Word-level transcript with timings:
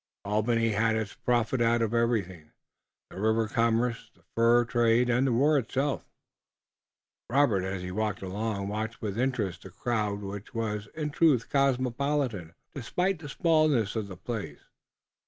Albany 0.25 0.69
had 0.69 0.95
its 0.95 1.13
profit 1.13 1.61
out 1.61 1.83
of 1.83 1.93
everything, 1.93 2.53
the 3.11 3.19
river 3.19 3.47
commerce, 3.47 4.09
the 4.15 4.23
fur 4.33 4.65
trade, 4.65 5.11
and 5.11 5.37
war 5.37 5.59
itself. 5.59 6.03
Robert, 7.29 7.63
as 7.63 7.83
he 7.83 7.91
walked 7.91 8.23
along, 8.23 8.67
watched 8.67 8.99
with 9.03 9.19
interest 9.19 9.61
the 9.61 9.69
crowd 9.69 10.21
which 10.21 10.55
was, 10.55 10.87
in 10.95 11.11
truth, 11.11 11.51
cosmopolitan, 11.51 12.55
despite 12.73 13.19
the 13.19 13.29
smallness 13.29 13.95
of 13.95 14.07
the 14.07 14.17
place. 14.17 14.63